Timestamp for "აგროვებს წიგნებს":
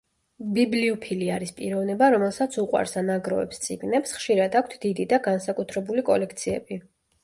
3.19-4.19